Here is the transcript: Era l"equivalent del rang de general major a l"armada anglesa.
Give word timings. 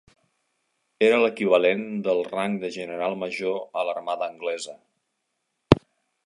Era 1.07 1.19
l"equivalent 1.23 1.83
del 2.07 2.21
rang 2.29 2.55
de 2.63 2.71
general 2.77 3.19
major 3.25 3.61
a 3.83 3.85
l"armada 3.87 4.31
anglesa. 4.35 4.75